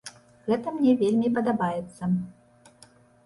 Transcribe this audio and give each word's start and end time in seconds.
Гэта 0.51 0.71
мне 0.77 0.93
вельмі 1.01 1.29
падабаецца. 1.35 2.03